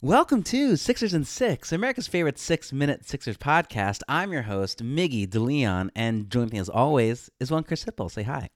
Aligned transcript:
Welcome 0.00 0.44
to 0.44 0.76
Sixers 0.76 1.12
and 1.12 1.26
Six, 1.26 1.72
America's 1.72 2.06
favorite 2.06 2.38
six-minute 2.38 3.04
Sixers 3.04 3.36
podcast. 3.36 4.02
I'm 4.06 4.32
your 4.32 4.42
host, 4.42 4.80
Miggy 4.80 5.26
DeLeon, 5.26 5.90
and 5.96 6.30
joining 6.30 6.50
me 6.50 6.60
as 6.60 6.68
always 6.68 7.32
is 7.40 7.50
one 7.50 7.64
Chris 7.64 7.84
Hipple. 7.84 8.08
Say 8.08 8.22
hi. 8.22 8.48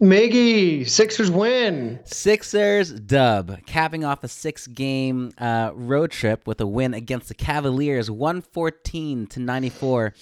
Miggy, 0.00 0.88
Sixers 0.88 1.30
win. 1.30 2.00
Sixers 2.02 2.90
dub, 2.90 3.64
capping 3.64 4.04
off 4.04 4.24
a 4.24 4.28
six-game 4.28 5.30
uh, 5.38 5.70
road 5.72 6.10
trip 6.10 6.48
with 6.48 6.60
a 6.60 6.66
win 6.66 6.94
against 6.94 7.28
the 7.28 7.34
Cavaliers, 7.34 8.10
114 8.10 9.28
to 9.28 9.38
94. 9.38 10.14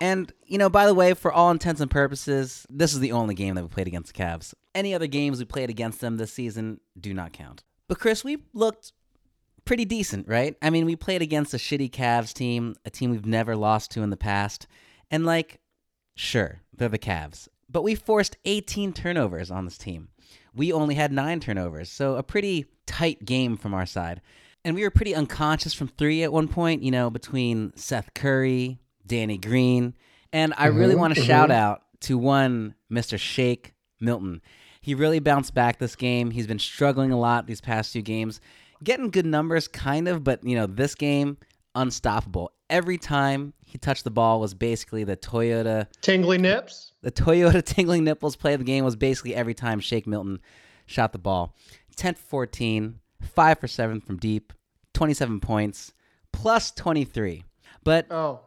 And, 0.00 0.32
you 0.46 0.58
know, 0.58 0.68
by 0.68 0.86
the 0.86 0.94
way, 0.94 1.14
for 1.14 1.32
all 1.32 1.52
intents 1.52 1.80
and 1.80 1.88
purposes, 1.88 2.66
this 2.68 2.92
is 2.92 2.98
the 2.98 3.12
only 3.12 3.36
game 3.36 3.54
that 3.54 3.62
we 3.62 3.68
played 3.68 3.86
against 3.86 4.12
the 4.12 4.20
Cavs. 4.20 4.52
Any 4.74 4.94
other 4.94 5.06
games 5.06 5.38
we 5.38 5.44
played 5.44 5.70
against 5.70 6.00
them 6.00 6.16
this 6.16 6.32
season 6.32 6.80
do 6.98 7.14
not 7.14 7.32
count. 7.32 7.62
But, 7.86 8.00
Chris, 8.00 8.24
we 8.24 8.38
looked 8.52 8.90
pretty 9.64 9.84
decent, 9.84 10.28
right? 10.28 10.56
I 10.62 10.70
mean, 10.70 10.86
we 10.86 10.96
played 10.96 11.22
against 11.22 11.54
a 11.54 11.58
shitty 11.58 11.90
Cavs 11.90 12.32
team, 12.32 12.74
a 12.84 12.90
team 12.90 13.10
we've 13.10 13.26
never 13.26 13.56
lost 13.56 13.90
to 13.92 14.02
in 14.02 14.10
the 14.10 14.16
past. 14.16 14.66
And, 15.10 15.24
like, 15.24 15.60
sure, 16.14 16.60
they're 16.76 16.88
the 16.88 16.98
Cavs. 16.98 17.48
But 17.68 17.82
we 17.82 17.94
forced 17.94 18.36
18 18.44 18.92
turnovers 18.92 19.50
on 19.50 19.64
this 19.64 19.78
team. 19.78 20.08
We 20.54 20.72
only 20.72 20.94
had 20.94 21.12
nine 21.12 21.40
turnovers, 21.40 21.90
so 21.90 22.16
a 22.16 22.22
pretty 22.22 22.66
tight 22.86 23.24
game 23.24 23.56
from 23.56 23.74
our 23.74 23.86
side. 23.86 24.20
And 24.64 24.74
we 24.74 24.82
were 24.82 24.90
pretty 24.90 25.14
unconscious 25.14 25.74
from 25.74 25.88
three 25.88 26.22
at 26.22 26.32
one 26.32 26.48
point, 26.48 26.82
you 26.82 26.90
know, 26.90 27.10
between 27.10 27.72
Seth 27.76 28.14
Curry, 28.14 28.78
Danny 29.06 29.36
Green. 29.36 29.94
And 30.32 30.54
I 30.56 30.68
mm-hmm, 30.68 30.78
really 30.78 30.94
want 30.94 31.14
to 31.14 31.20
mm-hmm. 31.20 31.26
shout 31.26 31.50
out 31.50 31.82
to 32.02 32.16
one 32.16 32.74
Mr. 32.90 33.18
Shake 33.18 33.74
Milton. 34.00 34.40
He 34.80 34.94
really 34.94 35.18
bounced 35.18 35.54
back 35.54 35.78
this 35.78 35.96
game. 35.96 36.30
He's 36.30 36.46
been 36.46 36.58
struggling 36.58 37.10
a 37.10 37.18
lot 37.18 37.46
these 37.46 37.60
past 37.60 37.92
few 37.92 38.02
games 38.02 38.40
getting 38.84 39.10
good 39.10 39.26
numbers, 39.26 39.66
kind 39.68 40.08
of, 40.08 40.22
but 40.22 40.44
you 40.44 40.54
know, 40.54 40.66
this 40.66 40.94
game, 40.94 41.38
unstoppable. 41.74 42.52
Every 42.70 42.98
time 42.98 43.52
he 43.64 43.78
touched 43.78 44.04
the 44.04 44.10
ball 44.10 44.40
was 44.40 44.54
basically 44.54 45.04
the 45.04 45.16
Toyota 45.16 45.86
tingling 46.00 46.42
nips. 46.42 46.92
The 47.02 47.10
Toyota 47.10 47.62
tingling 47.64 48.04
nipples 48.04 48.36
play 48.36 48.54
of 48.54 48.60
the 48.60 48.64
game 48.64 48.84
was 48.84 48.96
basically 48.96 49.34
every 49.34 49.54
time 49.54 49.80
Shake 49.80 50.06
Milton 50.06 50.40
shot 50.86 51.12
the 51.12 51.18
ball. 51.18 51.54
10 51.96 52.14
for 52.14 52.46
14, 52.46 52.98
5 53.22 53.58
for 53.58 53.68
7 53.68 54.00
from 54.00 54.16
deep, 54.16 54.52
27 54.94 55.40
points, 55.40 55.92
plus 56.32 56.70
23. 56.72 57.44
But 57.84 58.10
oh, 58.10 58.40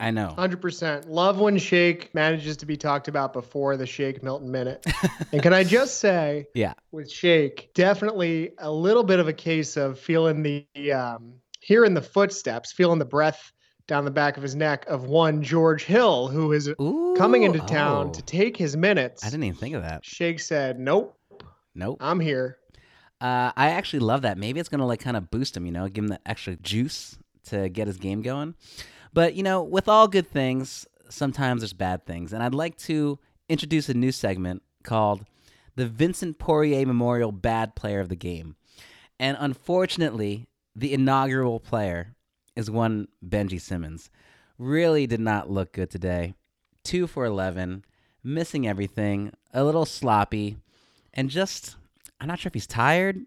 I 0.00 0.10
know. 0.10 0.34
100%. 0.36 1.08
Love 1.08 1.38
when 1.38 1.58
Shake 1.58 2.14
manages 2.14 2.56
to 2.58 2.66
be 2.66 2.76
talked 2.76 3.06
about 3.06 3.34
before 3.34 3.76
the 3.76 3.86
Shake 3.86 4.22
Milton 4.22 4.50
minute. 4.50 4.84
and 5.32 5.42
can 5.42 5.52
I 5.52 5.62
just 5.62 6.00
say, 6.00 6.46
yeah, 6.54 6.72
with 6.90 7.10
Shake, 7.10 7.72
definitely 7.74 8.52
a 8.58 8.72
little 8.72 9.04
bit 9.04 9.20
of 9.20 9.28
a 9.28 9.34
case 9.34 9.76
of 9.76 10.00
feeling 10.00 10.42
the, 10.42 10.92
um, 10.92 11.34
hearing 11.60 11.92
the 11.92 12.02
footsteps, 12.02 12.72
feeling 12.72 12.98
the 12.98 13.04
breath 13.04 13.52
down 13.86 14.06
the 14.06 14.10
back 14.10 14.38
of 14.38 14.42
his 14.42 14.54
neck 14.54 14.86
of 14.86 15.04
one 15.04 15.42
George 15.42 15.84
Hill, 15.84 16.28
who 16.28 16.52
is 16.52 16.68
Ooh, 16.80 17.14
coming 17.18 17.42
into 17.42 17.58
town 17.58 18.08
oh. 18.08 18.12
to 18.12 18.22
take 18.22 18.56
his 18.56 18.76
minutes. 18.76 19.22
I 19.22 19.28
didn't 19.28 19.44
even 19.44 19.58
think 19.58 19.74
of 19.74 19.82
that. 19.82 20.04
Shake 20.04 20.40
said, 20.40 20.78
nope. 20.78 21.14
Nope. 21.74 21.98
I'm 22.00 22.20
here. 22.20 22.56
Uh, 23.20 23.52
I 23.54 23.70
actually 23.70 24.00
love 24.00 24.22
that. 24.22 24.38
Maybe 24.38 24.60
it's 24.60 24.70
going 24.70 24.78
to 24.80 24.86
like 24.86 25.00
kind 25.00 25.16
of 25.16 25.30
boost 25.30 25.56
him, 25.56 25.66
you 25.66 25.72
know, 25.72 25.86
give 25.88 26.04
him 26.04 26.08
that 26.08 26.22
extra 26.24 26.56
juice 26.56 27.18
to 27.48 27.68
get 27.68 27.86
his 27.86 27.98
game 27.98 28.22
going. 28.22 28.54
But, 29.12 29.34
you 29.34 29.42
know, 29.42 29.62
with 29.62 29.88
all 29.88 30.08
good 30.08 30.28
things, 30.28 30.86
sometimes 31.08 31.62
there's 31.62 31.72
bad 31.72 32.06
things. 32.06 32.32
And 32.32 32.42
I'd 32.42 32.54
like 32.54 32.76
to 32.78 33.18
introduce 33.48 33.88
a 33.88 33.94
new 33.94 34.12
segment 34.12 34.62
called 34.84 35.24
the 35.76 35.86
Vincent 35.86 36.38
Poirier 36.38 36.86
Memorial 36.86 37.32
Bad 37.32 37.74
Player 37.74 38.00
of 38.00 38.08
the 38.08 38.16
Game. 38.16 38.56
And 39.18 39.36
unfortunately, 39.40 40.46
the 40.74 40.92
inaugural 40.92 41.60
player 41.60 42.14
is 42.56 42.70
one 42.70 43.08
Benji 43.26 43.60
Simmons. 43.60 44.10
Really 44.58 45.06
did 45.06 45.20
not 45.20 45.50
look 45.50 45.72
good 45.72 45.90
today. 45.90 46.34
2 46.84 47.06
for 47.06 47.24
11, 47.24 47.84
missing 48.22 48.66
everything, 48.66 49.32
a 49.52 49.64
little 49.64 49.84
sloppy, 49.84 50.56
and 51.12 51.28
just, 51.28 51.76
I'm 52.20 52.28
not 52.28 52.38
sure 52.38 52.48
if 52.48 52.54
he's 52.54 52.66
tired. 52.66 53.20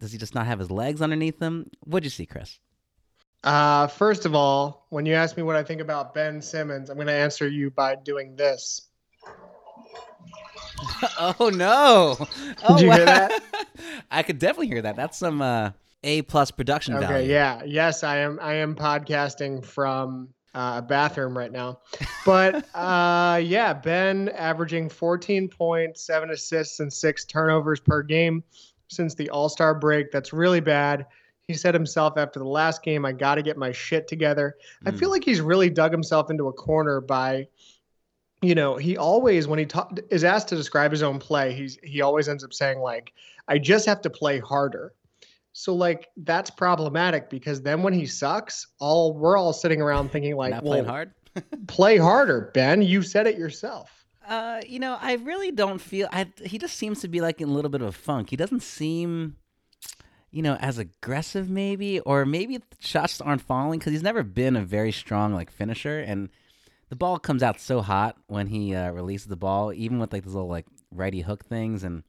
Does 0.00 0.12
he 0.12 0.18
just 0.18 0.34
not 0.34 0.46
have 0.46 0.58
his 0.58 0.70
legs 0.70 1.00
underneath 1.00 1.40
him? 1.40 1.70
What'd 1.84 2.04
you 2.04 2.10
see, 2.10 2.26
Chris? 2.26 2.58
Uh, 3.44 3.86
first 3.86 4.24
of 4.24 4.34
all, 4.34 4.86
when 4.88 5.04
you 5.04 5.12
ask 5.12 5.36
me 5.36 5.42
what 5.42 5.54
I 5.54 5.62
think 5.62 5.82
about 5.82 6.14
Ben 6.14 6.40
Simmons, 6.40 6.88
I'm 6.88 6.96
going 6.96 7.08
to 7.08 7.12
answer 7.12 7.46
you 7.46 7.70
by 7.70 7.94
doing 7.94 8.36
this. 8.36 8.88
oh 11.38 11.50
no! 11.54 12.16
Oh, 12.66 12.78
Did 12.78 12.86
you 12.86 12.92
hear 12.92 13.04
that? 13.04 13.42
I 14.10 14.22
could 14.22 14.38
definitely 14.38 14.68
hear 14.68 14.80
that. 14.82 14.96
That's 14.96 15.18
some 15.18 15.42
uh, 15.42 15.72
A 16.02 16.22
plus 16.22 16.50
production 16.50 16.94
okay, 16.94 17.06
value. 17.06 17.30
yeah, 17.30 17.62
yes, 17.64 18.02
I 18.02 18.18
am. 18.18 18.38
I 18.40 18.54
am 18.54 18.74
podcasting 18.74 19.62
from 19.62 20.30
uh, 20.54 20.76
a 20.78 20.82
bathroom 20.82 21.36
right 21.36 21.52
now, 21.52 21.80
but 22.24 22.64
uh, 22.74 23.38
yeah, 23.42 23.74
Ben 23.74 24.30
averaging 24.30 24.88
14 24.88 25.48
points, 25.48 26.06
seven 26.06 26.30
assists, 26.30 26.80
and 26.80 26.90
six 26.90 27.26
turnovers 27.26 27.80
per 27.80 28.02
game 28.02 28.42
since 28.88 29.14
the 29.14 29.28
All 29.28 29.50
Star 29.50 29.74
break. 29.74 30.10
That's 30.10 30.32
really 30.32 30.60
bad. 30.60 31.04
He 31.48 31.54
said 31.54 31.74
himself 31.74 32.16
after 32.16 32.38
the 32.38 32.46
last 32.46 32.82
game, 32.82 33.04
I 33.04 33.12
got 33.12 33.34
to 33.34 33.42
get 33.42 33.56
my 33.58 33.72
shit 33.72 34.08
together. 34.08 34.56
Mm. 34.84 34.94
I 34.94 34.96
feel 34.96 35.10
like 35.10 35.24
he's 35.24 35.40
really 35.40 35.68
dug 35.68 35.92
himself 35.92 36.30
into 36.30 36.48
a 36.48 36.52
corner 36.52 37.00
by, 37.00 37.48
you 38.40 38.54
know, 38.54 38.76
he 38.76 38.96
always, 38.96 39.46
when 39.46 39.58
he 39.58 39.66
ta- 39.66 39.90
is 40.10 40.24
asked 40.24 40.48
to 40.48 40.56
describe 40.56 40.90
his 40.90 41.02
own 41.02 41.18
play, 41.18 41.52
he's, 41.52 41.78
he 41.82 42.00
always 42.00 42.28
ends 42.28 42.44
up 42.44 42.54
saying, 42.54 42.78
like, 42.78 43.12
I 43.46 43.58
just 43.58 43.84
have 43.86 44.00
to 44.02 44.10
play 44.10 44.38
harder. 44.38 44.94
So, 45.52 45.74
like, 45.74 46.08
that's 46.16 46.50
problematic 46.50 47.30
because 47.30 47.60
then 47.62 47.82
when 47.82 47.92
he 47.92 48.06
sucks, 48.06 48.66
all 48.80 49.14
we're 49.14 49.36
all 49.36 49.52
sitting 49.52 49.80
around 49.80 50.10
thinking, 50.10 50.36
like, 50.36 50.50
Not 50.50 50.64
well, 50.64 50.72
playing 50.72 50.86
hard? 50.86 51.12
play 51.68 51.96
harder, 51.96 52.50
Ben. 52.54 52.82
You 52.82 53.02
said 53.02 53.26
it 53.26 53.36
yourself. 53.36 54.04
Uh, 54.26 54.60
you 54.66 54.78
know, 54.78 54.96
I 55.00 55.14
really 55.14 55.50
don't 55.50 55.80
feel. 55.80 56.08
I 56.10 56.26
he 56.44 56.58
just 56.58 56.76
seems 56.76 57.00
to 57.02 57.08
be 57.08 57.20
like 57.20 57.40
in 57.40 57.48
a 57.48 57.52
little 57.52 57.70
bit 57.70 57.82
of 57.82 57.88
a 57.88 57.92
funk. 57.92 58.30
He 58.30 58.36
doesn't 58.36 58.62
seem 58.62 59.36
you 60.34 60.42
know, 60.42 60.56
as 60.56 60.78
aggressive 60.78 61.48
maybe, 61.48 62.00
or 62.00 62.26
maybe 62.26 62.60
shots 62.80 63.20
aren't 63.20 63.40
falling 63.40 63.78
because 63.78 63.92
he's 63.92 64.02
never 64.02 64.24
been 64.24 64.56
a 64.56 64.64
very 64.64 64.90
strong 64.90 65.32
like 65.32 65.48
finisher, 65.48 66.00
and 66.00 66.28
the 66.88 66.96
ball 66.96 67.20
comes 67.20 67.40
out 67.40 67.60
so 67.60 67.80
hot 67.80 68.16
when 68.26 68.48
he 68.48 68.74
uh, 68.74 68.90
releases 68.90 69.28
the 69.28 69.36
ball, 69.36 69.72
even 69.72 70.00
with 70.00 70.12
like 70.12 70.24
those 70.24 70.34
little 70.34 70.48
like 70.48 70.66
righty 70.90 71.20
hook 71.20 71.44
things, 71.44 71.84
and 71.84 72.02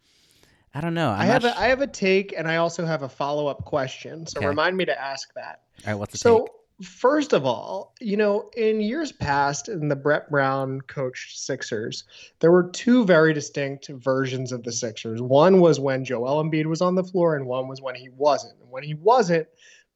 I 0.73 0.81
don't 0.81 0.95
know. 0.95 1.11
I'm 1.11 1.21
i 1.21 1.25
have 1.25 1.43
sh- 1.43 1.45
a 1.45 1.59
I 1.59 1.67
have 1.67 1.81
a 1.81 1.87
take, 1.87 2.33
and 2.35 2.47
I 2.47 2.55
also 2.57 2.83
have 2.83 3.03
a 3.03 3.09
follow 3.09 3.45
up 3.45 3.63
question. 3.63 4.25
So 4.25 4.39
Okay. 4.39 4.47
remind 4.47 4.75
me 4.75 4.85
to 4.85 4.99
ask 4.99 5.31
that. 5.35 5.61
All 5.85 5.93
right, 5.93 5.99
what's 5.99 6.13
the 6.13 6.17
So, 6.17 6.39
take? 6.39 6.51
First 6.81 7.33
of 7.33 7.45
all, 7.45 7.93
you 7.99 8.17
know, 8.17 8.49
in 8.57 8.81
years 8.81 9.11
past, 9.11 9.69
in 9.69 9.87
the 9.87 9.95
Brett 9.95 10.29
Brown 10.29 10.81
coached 10.81 11.39
Sixers, 11.39 12.03
there 12.39 12.51
were 12.51 12.69
two 12.69 13.05
very 13.05 13.33
distinct 13.33 13.87
versions 13.87 14.51
of 14.51 14.63
the 14.63 14.71
Sixers. 14.71 15.21
One 15.21 15.59
was 15.61 15.79
when 15.79 16.03
Joel 16.03 16.43
Embiid 16.43 16.65
was 16.65 16.81
on 16.81 16.95
the 16.95 17.03
floor, 17.03 17.35
and 17.35 17.45
one 17.45 17.67
was 17.67 17.81
when 17.81 17.95
he 17.95 18.09
wasn't. 18.09 18.59
And 18.61 18.69
when 18.69 18.83
he 18.83 18.93
wasn't, 18.93 19.47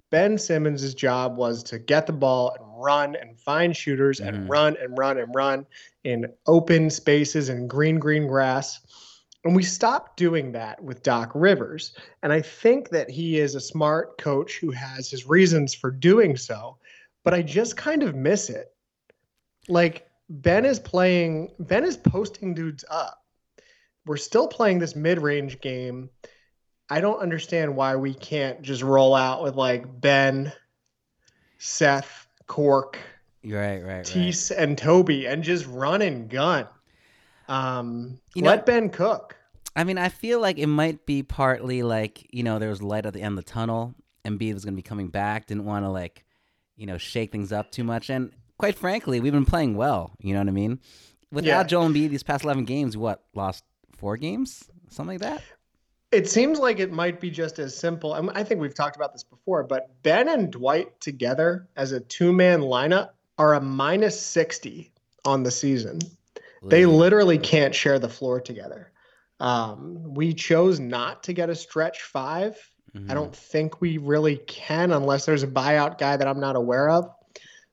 Ben 0.09 0.38
Simmons' 0.38 0.94
job 0.95 1.38
was 1.38 1.62
to 1.63 1.78
get 1.78 2.07
the 2.07 2.13
ball 2.13 2.56
and 2.57 2.66
run 2.84 3.16
and 3.16 3.40
find 3.40 3.75
shooters 3.75 4.19
Mhm. 4.19 4.28
and 4.28 4.50
run 4.50 4.78
and 4.81 4.97
run 4.97 5.17
and 5.19 5.35
run 5.35 5.66
in 6.03 6.34
open 6.47 6.90
spaces 6.90 7.50
and 7.50 7.69
green, 7.69 8.00
green 8.00 8.25
grass. 8.25 8.79
And 9.44 9.56
we 9.56 9.64
stopped 9.64 10.18
doing 10.18 10.52
that 10.52 10.84
with 10.84 11.04
Doc 11.04 11.32
Rivers. 11.34 11.94
And 12.24 12.34
I 12.34 12.42
think 12.42 12.90
that 12.90 13.10
he 13.10 13.40
is 13.40 13.56
a 13.56 13.62
smart 13.62 14.18
coach 14.18 14.58
who 14.60 14.72
has 14.72 15.10
his 15.10 15.28
reasons 15.28 15.74
for 15.74 15.92
doing 15.92 16.36
so, 16.36 16.78
but 17.24 17.34
I 17.34 17.42
just 17.42 17.78
kind 17.78 18.04
of 18.04 18.16
miss 18.16 18.50
it. 18.50 18.74
Like 19.70 20.10
Ben 20.30 20.66
is 20.66 20.80
playing, 20.80 21.52
Ben 21.60 21.86
is 21.86 21.96
posting 21.96 22.54
dudes 22.54 22.84
up. 22.90 23.24
We're 24.06 24.18
still 24.18 24.48
playing 24.48 24.80
this 24.80 24.96
mid 24.96 25.22
range 25.22 25.62
game. 25.62 26.10
I 26.90 27.02
don't 27.02 27.20
understand 27.20 27.76
why 27.76 27.96
we 27.96 28.14
can't 28.14 28.62
just 28.62 28.82
roll 28.82 29.14
out 29.14 29.44
with 29.44 29.56
like 29.56 30.02
Ben, 30.02 30.52
Seth, 31.59 32.28
Cork, 32.47 32.97
Right, 33.44 33.82
right, 33.84 34.06
right. 34.52 34.52
And 34.52 34.78
Toby 34.78 35.26
and 35.26 35.44
just 35.44 35.66
run 35.68 36.02
and 36.02 36.30
gun. 36.30 36.68
Um, 37.49 38.19
You 38.35 38.43
know- 38.43 38.49
let 38.51 38.66
Ben 38.66 38.90
cook. 38.90 39.35
I 39.75 39.84
mean, 39.84 39.97
I 39.97 40.09
feel 40.09 40.40
like 40.40 40.57
it 40.57 40.67
might 40.67 41.05
be 41.05 41.23
partly 41.23 41.84
like 41.84 42.28
you 42.31 42.43
know 42.43 42.59
there 42.59 42.69
was 42.69 42.81
light 42.81 43.05
at 43.05 43.13
the 43.13 43.22
end 43.22 43.37
of 43.37 43.46
the 43.46 43.51
tunnel. 43.51 43.96
Embiid 44.25 44.53
was 44.53 44.66
going 44.66 44.73
to 44.73 44.78
be 44.78 44.81
coming 44.84 45.07
back. 45.09 45.47
Didn't 45.47 45.66
want 45.66 45.85
to 45.85 45.90
like 45.90 46.25
you 46.75 46.85
know 46.85 46.97
shake 46.97 47.31
things 47.31 47.51
up 47.51 47.72
too 47.72 47.84
much. 47.84 48.09
And 48.09 48.31
quite 48.57 48.75
frankly, 48.78 49.19
we've 49.19 49.34
been 49.34 49.46
playing 49.46 49.75
well. 49.75 50.11
You 50.19 50.34
know 50.34 50.40
what 50.40 50.47
I 50.47 50.51
mean? 50.51 50.79
Without 51.31 51.47
Yeah. 51.47 51.63
Joel 51.63 51.90
Embiid, 51.90 52.09
these 52.09 52.23
past 52.23 52.43
eleven 52.43 52.66
games, 52.66 52.97
what 52.97 53.23
lost 53.34 53.63
four 53.97 54.17
games, 54.17 54.69
something 54.90 55.19
like 55.19 55.22
that. 55.22 55.43
It 56.11 56.28
seems 56.28 56.57
like 56.57 56.79
it 56.79 56.91
might 56.91 57.19
be 57.19 57.29
just 57.29 57.59
as 57.59 57.78
simple. 57.78 58.13
I 58.13 58.43
think 58.43 58.59
we've 58.59 58.73
talked 58.73 58.96
about 58.96 59.13
this 59.13 59.23
before, 59.23 59.63
but 59.63 59.90
Ben 60.01 60.28
and 60.28 60.51
Dwight 60.51 60.99
together 60.99 61.67
as 61.75 61.91
a 61.91 61.99
two 61.99 62.34
man 62.34 62.61
lineup 62.61 63.09
are 63.37 63.53
a 63.53 63.61
minus 63.61 64.19
60 64.19 64.91
on 65.23 65.43
the 65.43 65.51
season. 65.51 65.99
They 66.64 66.85
literally 66.85 67.38
can't 67.38 67.73
share 67.73 68.00
the 68.00 68.09
floor 68.09 68.41
together. 68.41 68.91
Um, 69.40 70.14
we 70.14 70.34
chose 70.34 70.79
not 70.79 71.23
to 71.23 71.34
get 71.34 71.50
a 71.50 71.56
stretch 71.56 72.02
five 72.02 72.58
I 73.09 73.14
don't 73.14 73.35
think 73.35 73.82
we 73.82 73.97
really 73.97 74.38
can 74.47 74.91
unless 74.91 75.26
there's 75.26 75.44
a 75.44 75.47
buyout 75.47 75.97
guy 75.97 76.17
that 76.17 76.28
I'm 76.28 76.40
not 76.40 76.56
aware 76.56 76.90
of. 76.90 77.09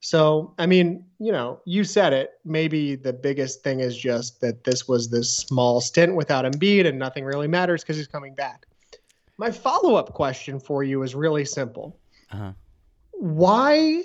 So, 0.01 0.55
I 0.59 0.67
mean, 0.67 1.05
you 1.19 1.33
know, 1.33 1.61
you 1.65 1.85
said 1.85 2.13
it. 2.13 2.33
Maybe 2.45 2.97
the 2.97 3.13
biggest 3.13 3.63
thing 3.63 3.81
is 3.81 3.97
just 3.97 4.41
that 4.41 4.63
this 4.63 4.87
was 4.87 5.11
this 5.11 5.35
small 5.35 5.81
stint 5.81 6.15
without 6.15 6.45
Embiid 6.45 6.87
and 6.87 6.99
nothing 6.99 7.25
really 7.25 7.49
matters 7.49 7.83
because 7.83 7.97
he's 7.97 8.07
coming 8.07 8.35
back. 8.35 8.67
My 9.39 9.51
follow 9.51 9.95
up 9.95 10.13
question 10.13 10.61
for 10.61 10.85
you 10.85 11.03
is 11.03 11.15
really 11.15 11.45
simple. 11.45 11.99
Uh-huh. 12.31 12.53
Why 13.13 14.03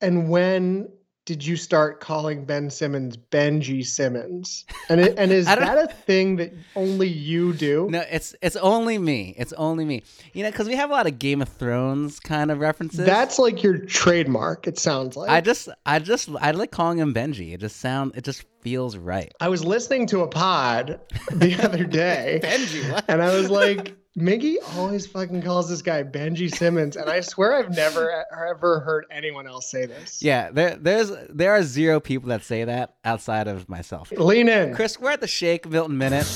and 0.00 0.28
when 0.28 0.88
did 1.24 1.46
you 1.46 1.56
start 1.56 2.00
calling 2.00 2.44
Ben 2.44 2.68
Simmons 2.68 3.16
Benji 3.16 3.86
Simmons? 3.86 4.64
And 4.88 5.00
it, 5.00 5.14
and 5.16 5.30
is 5.32 5.46
that 5.46 5.78
a 5.78 5.86
thing 5.86 6.36
that 6.36 6.52
only 6.74 7.08
you 7.08 7.52
do? 7.52 7.88
No, 7.90 8.04
it's 8.10 8.34
it's 8.42 8.56
only 8.56 8.98
me. 8.98 9.34
It's 9.38 9.52
only 9.52 9.84
me. 9.84 10.02
You 10.32 10.42
know, 10.42 10.50
because 10.50 10.66
we 10.66 10.74
have 10.74 10.90
a 10.90 10.92
lot 10.92 11.06
of 11.06 11.18
Game 11.18 11.40
of 11.40 11.48
Thrones 11.48 12.18
kind 12.18 12.50
of 12.50 12.58
references. 12.58 13.06
That's 13.06 13.38
like 13.38 13.62
your 13.62 13.78
trademark. 13.78 14.66
It 14.66 14.78
sounds 14.78 15.16
like. 15.16 15.30
I 15.30 15.40
just, 15.40 15.68
I 15.86 15.98
just, 16.00 16.28
I 16.40 16.50
like 16.50 16.72
calling 16.72 16.98
him 16.98 17.14
Benji. 17.14 17.54
It 17.54 17.60
just 17.60 17.76
sound, 17.76 18.12
it 18.16 18.24
just 18.24 18.44
feels 18.60 18.96
right. 18.96 19.32
I 19.40 19.48
was 19.48 19.64
listening 19.64 20.06
to 20.08 20.20
a 20.20 20.28
pod 20.28 21.00
the 21.30 21.54
other 21.62 21.84
day, 21.84 22.40
Benji, 22.42 22.92
what? 22.92 23.04
and 23.08 23.22
I 23.22 23.34
was 23.34 23.50
like, 23.50 23.96
Miggy 24.18 24.56
always 24.76 25.06
fucking 25.06 25.40
calls 25.40 25.70
this 25.70 25.80
guy 25.80 26.02
Benji 26.02 26.54
Simmons, 26.54 26.96
and 26.96 27.08
I 27.08 27.20
swear 27.20 27.54
I've 27.54 27.74
never 27.74 28.24
ever 28.46 28.80
heard 28.80 29.06
anyone 29.10 29.46
else 29.46 29.70
say 29.70 29.86
this. 29.86 30.22
Yeah, 30.22 30.50
there, 30.50 30.76
there's, 30.76 31.10
there 31.30 31.52
are 31.52 31.62
zero 31.62 31.98
people 31.98 32.28
that 32.28 32.42
say 32.44 32.64
that 32.64 32.96
outside 33.06 33.48
of 33.48 33.70
myself. 33.70 34.10
Lean 34.12 34.48
in. 34.50 34.74
Chris, 34.74 35.00
we're 35.00 35.12
at 35.12 35.22
the 35.22 35.26
Shake 35.26 35.66
Milton 35.66 35.96
Minute. 35.96 36.26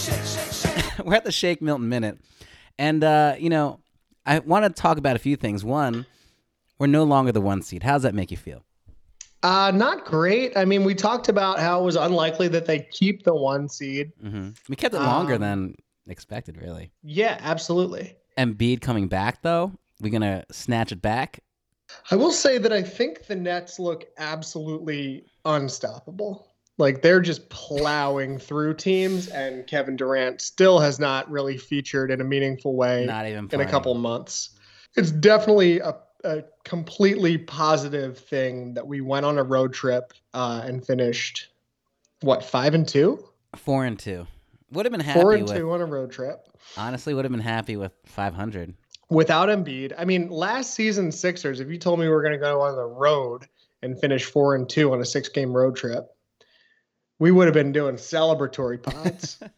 we're 1.04 1.14
at 1.16 1.24
the 1.24 1.32
Shake 1.32 1.60
Milton 1.60 1.90
Minute, 1.90 2.18
and 2.78 3.04
uh, 3.04 3.34
you 3.38 3.50
know, 3.50 3.80
I 4.24 4.38
want 4.38 4.64
to 4.64 4.70
talk 4.70 4.96
about 4.96 5.16
a 5.16 5.18
few 5.18 5.36
things. 5.36 5.62
One, 5.62 6.06
we're 6.78 6.86
no 6.86 7.04
longer 7.04 7.30
the 7.30 7.42
one 7.42 7.60
seed. 7.60 7.82
How 7.82 7.92
does 7.92 8.04
that 8.04 8.14
make 8.14 8.30
you 8.30 8.38
feel? 8.38 8.62
Uh, 9.42 9.70
not 9.74 10.06
great. 10.06 10.56
I 10.56 10.64
mean, 10.64 10.82
we 10.82 10.94
talked 10.94 11.28
about 11.28 11.58
how 11.58 11.80
it 11.80 11.84
was 11.84 11.94
unlikely 11.96 12.48
that 12.48 12.64
they 12.64 12.80
keep 12.90 13.22
the 13.24 13.34
one 13.34 13.68
seed. 13.68 14.12
hmm 14.20 14.48
We 14.66 14.76
kept 14.76 14.94
it 14.94 14.98
longer 15.00 15.34
Um, 15.34 15.40
than 15.42 15.74
expected, 16.08 16.56
really. 16.60 16.90
Yeah, 17.02 17.38
absolutely. 17.40 18.16
Embiid 18.38 18.80
coming 18.80 19.08
back 19.08 19.42
though, 19.42 19.72
we 20.00 20.10
gonna 20.10 20.44
snatch 20.50 20.92
it 20.92 21.00
back. 21.00 21.42
I 22.10 22.16
will 22.16 22.32
say 22.32 22.58
that 22.58 22.72
I 22.72 22.82
think 22.82 23.26
the 23.26 23.36
Nets 23.36 23.78
look 23.78 24.06
absolutely 24.18 25.26
unstoppable. 25.44 26.48
Like 26.78 27.00
they're 27.00 27.20
just 27.20 27.48
plowing 27.48 28.38
through 28.38 28.74
teams, 28.74 29.28
and 29.28 29.66
Kevin 29.66 29.96
Durant 29.96 30.42
still 30.42 30.78
has 30.78 30.98
not 30.98 31.30
really 31.30 31.56
featured 31.56 32.10
in 32.10 32.20
a 32.20 32.24
meaningful 32.24 32.76
way 32.76 33.06
Not 33.06 33.26
even 33.26 33.48
in 33.50 33.60
a 33.60 33.66
couple 33.66 33.94
months. 33.94 34.50
It's 34.94 35.10
definitely 35.10 35.80
a, 35.80 35.94
a 36.24 36.42
completely 36.64 37.38
positive 37.38 38.18
thing 38.18 38.74
that 38.74 38.86
we 38.86 39.00
went 39.00 39.24
on 39.24 39.38
a 39.38 39.42
road 39.42 39.72
trip 39.72 40.12
uh, 40.34 40.62
and 40.64 40.86
finished 40.86 41.48
what 42.20 42.44
five 42.44 42.74
and 42.74 42.86
two, 42.86 43.24
four 43.54 43.86
and 43.86 43.98
two. 43.98 44.26
Would 44.72 44.84
have 44.84 44.92
been 44.92 45.00
happy 45.00 45.20
four 45.20 45.32
and 45.32 45.44
with 45.44 45.56
two 45.56 45.70
on 45.72 45.80
a 45.80 45.86
road 45.86 46.10
trip 46.10 46.46
honestly. 46.76 47.14
Would 47.14 47.24
have 47.24 47.32
been 47.32 47.40
happy 47.40 47.76
with 47.76 47.92
five 48.04 48.34
hundred. 48.34 48.74
without 49.08 49.48
Embiid. 49.48 49.94
I 49.96 50.04
mean, 50.04 50.28
last 50.28 50.74
season 50.74 51.12
Sixers. 51.12 51.60
If 51.60 51.68
you 51.68 51.78
told 51.78 51.98
me 52.00 52.06
we 52.06 52.12
were 52.12 52.22
going 52.22 52.32
to 52.34 52.38
go 52.38 52.60
on 52.62 52.76
the 52.76 52.84
road 52.84 53.46
and 53.82 53.98
finish 54.00 54.24
four 54.24 54.54
and 54.54 54.68
two 54.68 54.92
on 54.92 55.00
a 55.00 55.04
six 55.04 55.28
game 55.28 55.52
road 55.52 55.76
trip, 55.76 56.06
we 57.18 57.30
would 57.30 57.46
have 57.46 57.54
been 57.54 57.72
doing 57.72 57.96
celebratory 57.96 58.82
pods. 58.82 59.38